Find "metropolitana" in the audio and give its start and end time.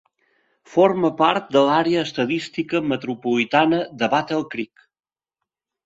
2.89-3.85